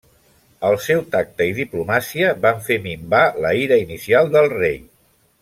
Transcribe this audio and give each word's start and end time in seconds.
El 0.69 0.77
seu 0.85 1.03
tacte 1.15 1.45
i 1.49 1.51
diplomàcia 1.57 2.31
van 2.47 2.65
fer 2.69 2.79
minvar 2.87 3.21
la 3.45 3.53
ira 3.67 3.79
inicial 3.83 4.33
del 4.39 4.51
rei. 4.57 4.83